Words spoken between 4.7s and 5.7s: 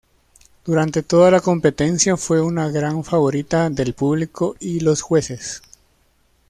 los jueces.